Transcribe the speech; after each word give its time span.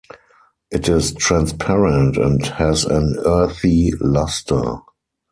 It 0.71 0.89
is 0.89 1.13
transparent 1.13 2.17
and 2.17 2.43
has 2.43 2.85
an 2.85 3.19
earthy 3.23 3.91
luster. 4.01 4.77